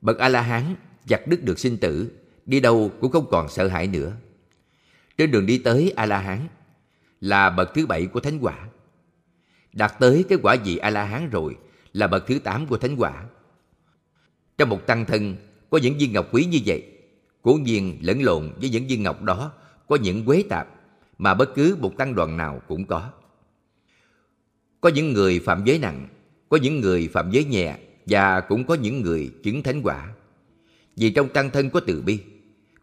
[0.00, 2.10] Bậc A-la-hán giặt đứt được sinh tử,
[2.46, 4.16] đi đâu cũng không còn sợ hãi nữa.
[5.18, 6.40] Trên đường đi tới A-la-hán
[7.20, 8.68] là bậc thứ bảy của thánh quả.
[9.72, 11.56] Đạt tới cái quả vị A-la-hán rồi
[11.92, 13.24] là bậc thứ tám của thánh quả.
[14.58, 15.36] Trong một tăng thân
[15.70, 16.96] có những viên ngọc quý như vậy
[17.46, 19.52] Cố nhiên lẫn lộn với những viên ngọc đó
[19.88, 20.68] có những quế tạp
[21.18, 23.10] mà bất cứ một tăng đoàn nào cũng có.
[24.80, 26.08] Có những người phạm giới nặng,
[26.48, 30.12] có những người phạm giới nhẹ và cũng có những người chứng thánh quả.
[30.96, 32.18] Vì trong tăng thân có từ bi,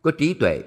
[0.02, 0.62] có trí tuệ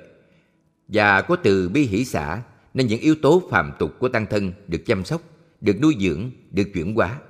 [0.88, 2.42] và có từ bi hỷ xã
[2.75, 5.22] nên những yếu tố phàm tục của tăng thân được chăm sóc,
[5.61, 7.20] được nuôi dưỡng, được chuyển hóa.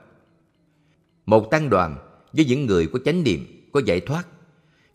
[1.26, 1.96] Một tăng đoàn
[2.32, 4.26] với những người có chánh niệm, có giải thoát,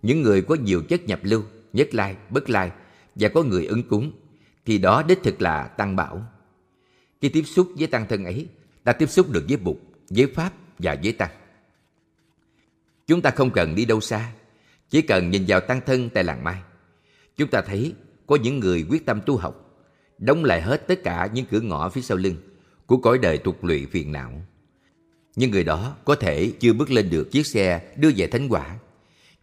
[0.01, 1.43] những người có nhiều chất nhập lưu
[1.73, 2.71] nhất lai, bất lai
[3.15, 4.11] và có người ứng cúng,
[4.65, 6.25] thì đó đích thực là tăng bảo.
[7.21, 8.47] Khi tiếp xúc với tăng thân ấy,
[8.83, 9.77] ta tiếp xúc được với Bụt,
[10.09, 11.31] với Pháp và với Tăng.
[13.07, 14.31] Chúng ta không cần đi đâu xa,
[14.89, 16.61] chỉ cần nhìn vào tăng thân tại làng Mai.
[17.37, 17.93] Chúng ta thấy
[18.31, 19.55] có những người quyết tâm tu học,
[20.17, 22.35] đóng lại hết tất cả những cửa ngõ phía sau lưng
[22.85, 24.31] của cõi đời tục lụy phiền não.
[25.35, 28.77] Nhưng người đó có thể chưa bước lên được chiếc xe đưa về thánh quả,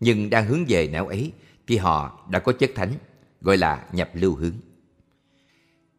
[0.01, 1.33] nhưng đang hướng về não ấy
[1.67, 2.93] thì họ đã có chất thánh,
[3.41, 4.55] gọi là nhập lưu hướng.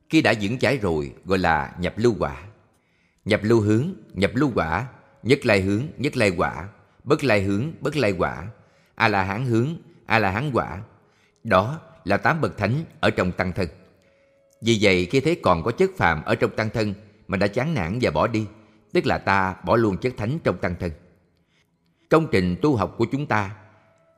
[0.10, 2.44] Khi đã vững chãi rồi, gọi là nhập lưu quả.
[3.26, 4.88] Nhập lưu hướng, nhập lưu quả,
[5.24, 6.70] nhất lai hướng, nhất lai quả,
[7.04, 8.48] bất lai hướng, bất lai quả,
[8.96, 9.68] A-la-hán hướng,
[10.06, 10.82] A-la-hán quả.
[11.44, 13.68] Đó là tám bậc thánh ở trong tăng thân.
[14.62, 16.94] Vì vậy khi thấy còn có chất phàm ở trong tăng thân
[17.28, 18.46] mà đã chán nản và bỏ đi,
[18.94, 20.92] tức là ta bỏ luôn chất thánh trong tăng thân.
[22.10, 23.56] Công trình tu học của chúng ta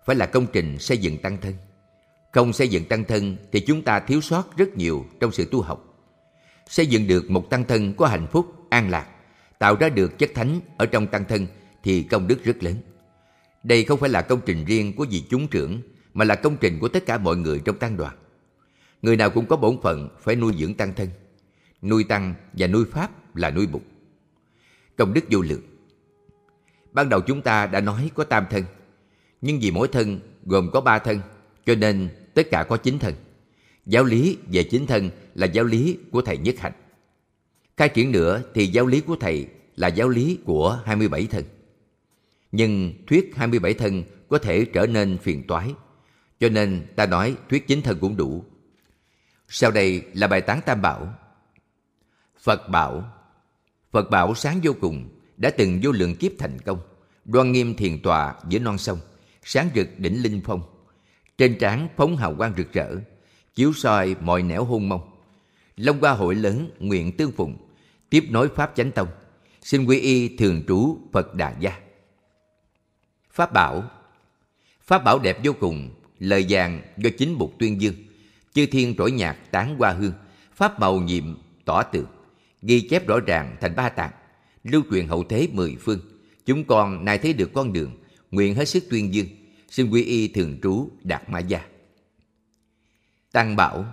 [0.06, 1.54] phải là công trình xây dựng tăng thân.
[2.32, 5.62] Không xây dựng tăng thân thì chúng ta thiếu sót rất nhiều trong sự tu
[5.62, 5.86] học.
[6.70, 9.08] Xây dựng được một tăng thân có hạnh phúc, an lạc,
[9.60, 11.48] tạo ra được chất thánh ở trong tăng thân
[11.84, 12.76] thì công đức rất lớn.
[13.64, 15.82] Đây không phải là công trình riêng của vị chúng trưởng
[16.14, 18.16] mà là công trình của tất cả mọi người trong tăng đoàn.
[19.02, 21.10] Người nào cũng có bổn phận phải nuôi dưỡng tăng thân.
[21.82, 23.84] Nuôi tăng và nuôi pháp là nuôi bục.
[24.98, 25.62] Công đức vô lượng.
[26.92, 28.64] Ban đầu chúng ta đã nói có tam thân
[29.42, 31.22] nhưng vì mỗi thân gồm có ba thân,
[31.66, 33.14] cho nên tất cả có chín thân.
[33.86, 36.74] Giáo lý về chín thân là giáo lý của Thầy Nhất Hạnh.
[37.78, 41.44] Khai triển nữa thì giáo lý của Thầy là giáo lý của 27 thân.
[42.52, 45.74] Nhưng thuyết 27 thân có thể trở nên phiền toái.
[46.42, 48.46] Cho nên ta nói thuyết chính thân cũng đủ.
[49.50, 51.14] Sau đây là bài tán Tam Bảo.
[52.40, 53.04] Phật bảo
[53.92, 56.80] Phật bảo sáng vô cùng, đã từng vô lượng kiếp thành công,
[57.26, 59.00] đoan nghiêm thiền tòa giữa non sông,
[59.44, 60.62] sáng rực đỉnh linh phong.
[61.38, 62.96] Trên trán phóng hào quang rực rỡ,
[63.56, 65.02] chiếu soi mọi nẻo hôn mông.
[65.78, 67.58] Long qua hội lớn nguyện tương phụng,
[68.10, 69.08] tiếp nối Pháp Chánh Tông,
[69.62, 71.80] xin quy y thường trú Phật Đà Gia.
[73.32, 73.84] Pháp Bảo
[74.82, 75.90] Pháp Bảo đẹp vô cùng,
[76.22, 77.96] lời vàng do chính bục tuyên dương,
[78.54, 80.14] chư thiên trỗi nhạc tán hoa hương,
[80.56, 81.24] Pháp màu nhiệm
[81.66, 82.06] tỏ tường,
[82.62, 84.12] ghi chép rõ ràng thành ba tạng,
[84.64, 86.00] lưu truyền hậu thế mười phương.
[86.46, 87.92] Chúng con nay thấy được con đường,
[88.32, 89.28] nguyện hết sức tuyên dương,
[89.70, 91.66] xin quy y thường trú Đạt Ma Gia.
[93.32, 93.86] Tăng Bảo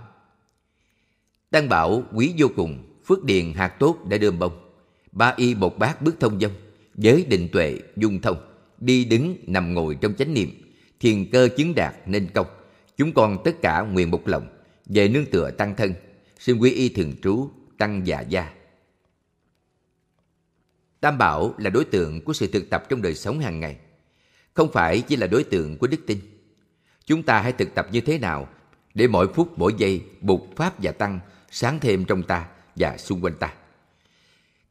[1.49, 4.69] Tăng Bảo quý vô cùng, phước điền hạt tốt đã đơm bông.
[5.11, 6.53] Ba y bột bát bước thông dông,
[6.95, 8.37] giới định tuệ dung thông,
[8.79, 10.49] đi đứng nằm ngồi trong chánh niệm,
[10.99, 12.47] thiền cơ chứng đạt nên công.
[12.97, 14.47] Chúng con tất cả nguyện một lòng,
[14.85, 15.93] về nương tựa tăng thân,
[16.39, 18.53] xin quy y thường trú tăng già gia.
[20.99, 23.77] Tam Bảo là đối tượng của sự thực tập trong đời sống hàng ngày,
[24.53, 26.19] không phải chỉ là đối tượng của đức tin.
[27.05, 28.47] Chúng ta hãy thực tập như thế nào
[28.93, 31.19] để mỗi phút mỗi giây bục pháp và tăng
[31.51, 33.53] sáng thêm trong ta và xung quanh ta.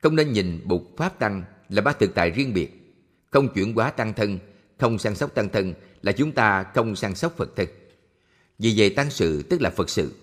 [0.02, 2.96] Không nên nhìn bục pháp tăng là ba thực tại riêng biệt,
[3.30, 4.38] không chuyển hóa tăng thân,
[4.78, 7.68] không săn sóc tăng thân là chúng ta không săn sóc Phật thân.
[8.58, 10.14] Vì vậy tăng sự tức là Phật sự.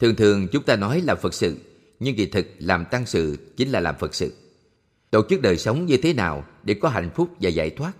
[0.00, 1.56] Thường thường chúng ta nói là Phật sự,
[2.00, 4.32] nhưng kỳ thực làm tăng sự chính là làm Phật sự.
[5.10, 7.92] Tổ chức đời sống như thế nào để có hạnh phúc và giải thoát,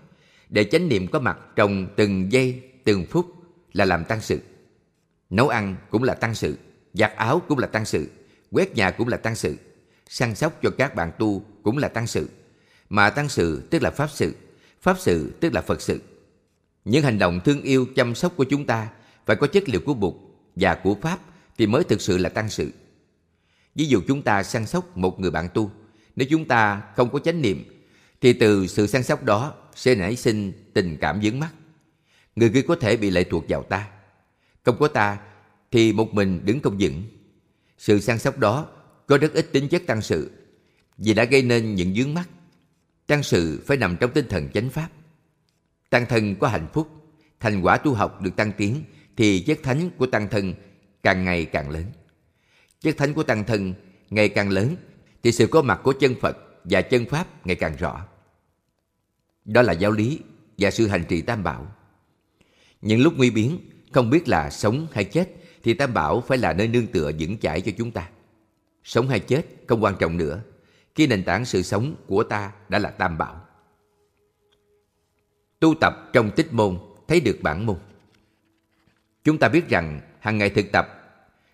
[0.49, 3.25] để chánh niệm có mặt trong từng giây, từng phút
[3.73, 4.39] là làm tăng sự.
[5.29, 6.57] Nấu ăn cũng là tăng sự,
[6.93, 8.07] giặt áo cũng là tăng sự,
[8.51, 9.55] quét nhà cũng là tăng sự,
[10.09, 12.29] săn sóc cho các bạn tu cũng là tăng sự.
[12.89, 14.33] Mà tăng sự tức là pháp sự,
[14.81, 16.01] pháp sự tức là Phật sự.
[16.85, 18.89] Những hành động thương yêu chăm sóc của chúng ta
[19.25, 20.13] phải có chất liệu của Bụt
[20.55, 21.19] và của Pháp
[21.57, 22.71] thì mới thực sự là tăng sự.
[23.75, 25.71] Ví dụ chúng ta săn sóc một người bạn tu,
[26.15, 27.63] nếu chúng ta không có chánh niệm,
[28.21, 31.49] thì từ sự săn sóc đó sẽ nảy sinh tình cảm dướng mắt.
[32.35, 33.87] Người kia có thể bị lệ thuộc vào ta.
[34.63, 35.17] Không có ta
[35.71, 37.03] thì một mình đứng không vững.
[37.77, 38.67] Sự săn sóc đó
[39.07, 40.31] có rất ít tính chất tăng sự
[40.97, 42.29] vì đã gây nên những dướng mắt.
[43.07, 44.89] Tăng sự phải nằm trong tinh thần chánh pháp.
[45.89, 46.87] Tăng thân có hạnh phúc,
[47.39, 48.83] thành quả tu học được tăng tiến
[49.17, 50.53] thì chất thánh của tăng thân
[51.03, 51.85] càng ngày càng lớn.
[52.81, 53.73] Chất thánh của tăng thân
[54.09, 54.75] ngày càng lớn
[55.23, 58.07] thì sự có mặt của chân Phật và chân Pháp ngày càng rõ.
[59.45, 60.19] Đó là giáo lý
[60.57, 61.71] và sự hành trì tam bảo.
[62.81, 63.59] Những lúc nguy biến,
[63.91, 65.29] không biết là sống hay chết,
[65.63, 68.09] thì tam bảo phải là nơi nương tựa vững chãi cho chúng ta.
[68.83, 70.41] Sống hay chết không quan trọng nữa,
[70.97, 73.41] khi nền tảng sự sống của ta đã là tam bảo.
[75.59, 77.77] Tu tập trong tích môn thấy được bản môn.
[79.23, 80.87] Chúng ta biết rằng hàng ngày thực tập,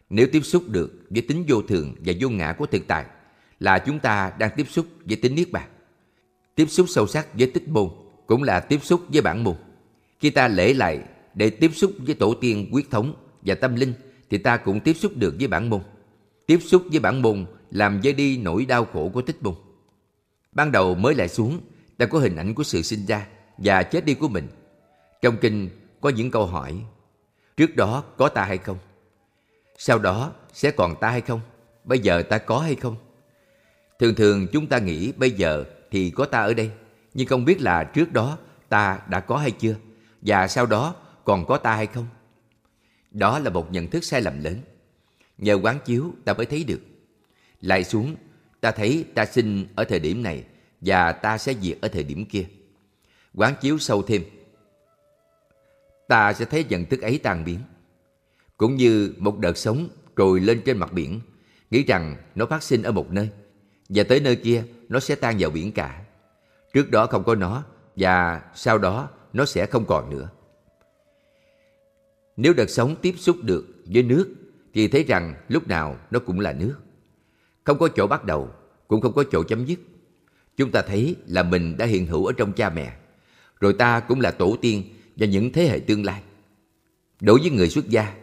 [0.10, 3.06] nếu tiếp xúc được với tính vô thường và vô ngã của thực tại,
[3.60, 5.70] là chúng ta đang tiếp xúc với tính niết bàn.
[6.56, 7.90] Tiếp xúc sâu sắc với tích môn
[8.28, 9.56] cũng là tiếp xúc với bản môn.
[10.20, 11.04] Khi ta lễ lại
[11.34, 13.94] để tiếp xúc với tổ tiên quyết thống và tâm linh,
[14.30, 15.82] thì ta cũng tiếp xúc được với bản môn.
[16.46, 19.56] Tiếp xúc với bản môn làm dơi đi nỗi đau khổ của tích bung.
[20.52, 21.62] Ban đầu mới lại xuống,
[21.98, 24.48] ta có hình ảnh của sự sinh ra và chết đi của mình.
[25.22, 25.70] Trong kinh
[26.02, 26.76] có những câu hỏi,
[27.58, 28.78] trước đó có ta hay không?
[29.78, 31.40] Sau đó sẽ còn ta hay không?
[31.84, 32.96] Bây giờ ta có hay không?
[34.00, 36.72] Thường thường chúng ta nghĩ bây giờ thì có ta ở đây,
[37.14, 38.38] nhưng không biết là trước đó
[38.70, 39.76] ta đã có hay chưa,
[40.22, 42.08] và sau đó còn có ta hay không.
[43.12, 44.60] Đó là một nhận thức sai lầm lớn.
[45.38, 46.80] Nhờ quán chiếu ta mới thấy được.
[47.64, 48.16] Lại xuống,
[48.62, 50.44] ta thấy ta sinh ở thời điểm này
[50.82, 52.46] và ta sẽ diệt ở thời điểm kia.
[53.36, 54.24] Quán chiếu sâu thêm,
[56.08, 57.60] ta sẽ thấy dần thức ấy tan biến.
[58.58, 61.20] Cũng như một đợt sóng trồi lên trên mặt biển,
[61.72, 63.30] nghĩ rằng nó phát sinh ở một nơi
[63.90, 66.04] và tới nơi kia nó sẽ tan vào biển cả.
[66.74, 67.64] Trước đó không có nó
[67.96, 70.30] và sau đó nó sẽ không còn nữa.
[72.38, 74.34] Nếu đợt sống tiếp xúc được với nước
[74.74, 76.76] thì thấy rằng lúc nào nó cũng là nước.
[77.64, 78.50] Không có chỗ bắt đầu,
[78.88, 79.80] cũng không có chỗ chấm dứt.
[80.58, 82.94] Chúng ta thấy là mình đã hiện hữu ở trong cha mẹ,
[83.60, 84.84] rồi ta cũng là tổ tiên
[85.16, 86.22] và những thế hệ tương lai.
[87.22, 88.16] Đối với người xuất gia,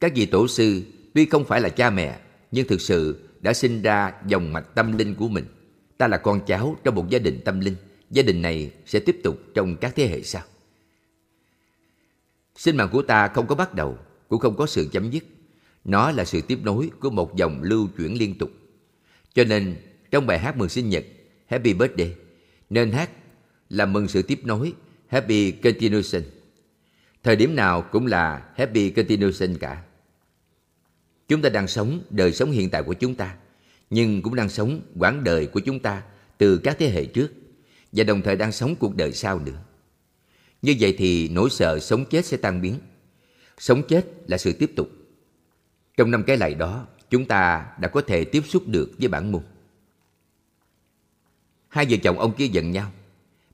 [0.00, 0.82] các vị tổ sư
[1.14, 2.18] tuy không phải là cha mẹ,
[2.52, 5.44] nhưng thực sự đã sinh ra dòng mạch tâm linh của mình.
[5.98, 7.76] Ta là con cháu trong một gia đình tâm linh.
[8.10, 10.42] Gia đình này sẽ tiếp tục trong các thế hệ sau.
[12.56, 13.98] Sinh mạng của ta không có bắt đầu,
[14.28, 15.24] cũng không có sự chấm dứt.
[15.84, 18.50] Nó là sự tiếp nối của một dòng lưu chuyển liên tục.
[19.38, 19.76] Cho nên,
[20.10, 21.04] trong bài hát mừng sinh nhật
[21.46, 22.14] Happy Birthday,
[22.70, 23.10] nên hát
[23.70, 24.72] là mừng sự tiếp nối,
[25.06, 26.22] happy continuation.
[27.22, 29.82] Thời điểm nào cũng là happy continuation cả.
[31.28, 33.36] Chúng ta đang sống đời sống hiện tại của chúng ta,
[33.90, 36.02] nhưng cũng đang sống quãng đời của chúng ta
[36.38, 37.32] từ các thế hệ trước
[37.92, 39.62] và đồng thời đang sống cuộc đời sau nữa.
[40.62, 42.78] Như vậy thì nỗi sợ sống chết sẽ tan biến.
[43.58, 44.88] Sống chết là sự tiếp tục.
[45.96, 49.32] Trong năm cái lại đó, chúng ta đã có thể tiếp xúc được với bản
[49.32, 49.42] môn.
[51.68, 52.90] Hai vợ chồng ông kia giận nhau.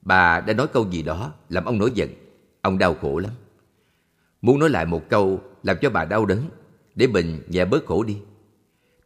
[0.03, 2.11] Bà đã nói câu gì đó làm ông nổi giận.
[2.61, 3.33] Ông đau khổ lắm.
[4.43, 6.49] Muốn nói lại một câu làm cho bà đau đớn
[6.95, 8.19] để mình nhẹ bớt khổ đi.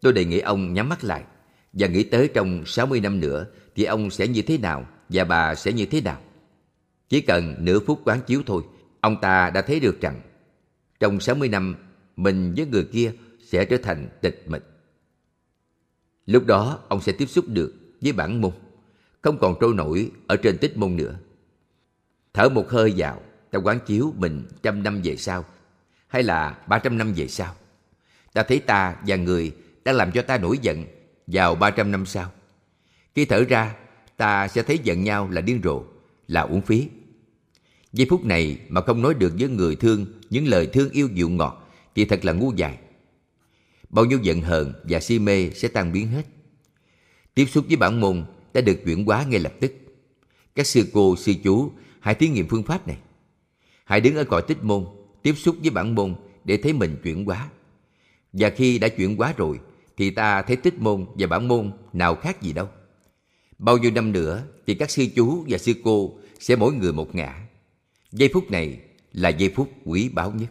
[0.00, 1.24] Tôi đề nghị ông nhắm mắt lại
[1.72, 5.54] và nghĩ tới trong 60 năm nữa thì ông sẽ như thế nào và bà
[5.54, 6.20] sẽ như thế nào.
[7.08, 8.62] Chỉ cần nửa phút quán chiếu thôi,
[9.00, 10.20] ông ta đã thấy được rằng
[11.00, 11.74] trong 60 năm
[12.16, 13.12] mình với người kia
[13.50, 14.62] sẽ trở thành tịch mịch.
[16.26, 18.52] Lúc đó ông sẽ tiếp xúc được với bản môn,
[19.22, 21.18] không còn trôi nổi ở trên tích môn nữa.
[22.32, 25.44] Thở một hơi vào, ta quán chiếu mình trăm năm về sau,
[26.08, 27.54] hay là ba trăm năm về sau.
[28.32, 30.84] Ta thấy ta và người đã làm cho ta nổi giận
[31.26, 32.32] vào ba trăm năm sau.
[33.14, 33.76] Khi thở ra,
[34.16, 35.82] ta sẽ thấy giận nhau là điên rồ,
[36.28, 36.88] là uổng phí.
[37.92, 41.28] Giây phút này mà không nói được với người thương những lời thương yêu dịu
[41.28, 42.78] ngọt thì thật là ngu dại.
[43.90, 46.26] Bao nhiêu giận hờn và si mê sẽ tan biến hết.
[47.34, 48.24] Tiếp xúc với bản môn
[48.54, 49.72] đã được chuyển hóa ngay lập tức.
[50.54, 52.98] Các sư cô, sư chú hãy thí nghiệm phương pháp này.
[53.84, 54.84] Hãy đứng ở cõi tích môn,
[55.22, 57.48] tiếp xúc với bản môn để thấy mình chuyển hóa.
[58.32, 59.60] Và khi đã chuyển hóa rồi,
[59.96, 62.68] thì ta thấy tích môn và bản môn nào khác gì đâu.
[63.58, 67.14] Bao nhiêu năm nữa thì các sư chú và sư cô sẽ mỗi người một
[67.14, 67.46] ngã.
[68.12, 68.80] Giây phút này
[69.12, 70.50] là giây phút quý báu nhất.